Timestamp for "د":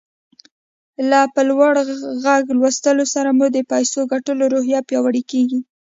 3.51-3.57